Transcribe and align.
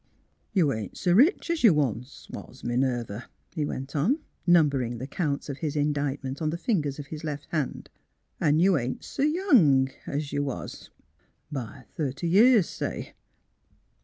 "You 0.51 0.73
ain't 0.73 0.97
so 0.97 1.13
rich 1.13 1.51
as 1.51 1.63
you 1.63 1.75
was 1.75 2.27
once, 2.31 2.63
Minerva," 2.63 3.29
he 3.53 3.63
went 3.65 3.95
on, 3.95 4.17
numbering 4.47 4.97
the 4.97 5.05
counts 5.05 5.47
of 5.47 5.57
his 5.59 5.75
indict 5.75 6.23
ment 6.23 6.41
on 6.41 6.49
the 6.49 6.57
fingers 6.57 6.97
of 6.97 7.05
his 7.13 7.23
left 7.23 7.45
hand.'' 7.51 7.87
An' 8.41 8.57
you 8.59 8.79
ain't 8.79 9.03
so 9.03 9.21
young 9.21 9.89
as 10.07 10.33
you 10.33 10.43
was— 10.43 10.89
by 11.51 11.85
thirty 11.95 12.27
years, 12.27 12.67
say." 12.67 13.13